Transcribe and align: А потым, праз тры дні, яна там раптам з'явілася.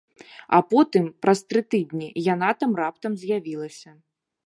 А 0.59 0.61
потым, 0.71 1.05
праз 1.27 1.43
тры 1.51 1.61
дні, 1.93 2.09
яна 2.33 2.49
там 2.65 2.71
раптам 2.83 3.11
з'явілася. 3.27 3.91